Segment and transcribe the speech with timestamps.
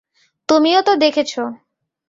[0.49, 1.31] তুমিও তো দেখেছ।